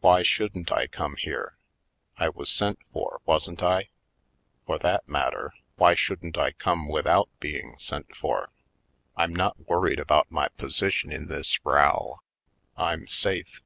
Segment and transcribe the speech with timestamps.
[0.00, 1.58] "Why shouldn't I come here?
[2.16, 3.90] I was sent for, wasn't I?
[4.64, 8.50] For that matter, why shouldn't I come without being sent for?
[9.14, 12.20] I'm not worried about my position in this row—
[12.78, 13.60] I'm safe."